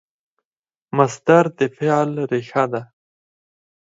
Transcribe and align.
مصدر 0.97 1.45
د 1.57 1.59
فعل 1.75 2.09
ریښه 2.31 2.63
ده. 2.71 2.81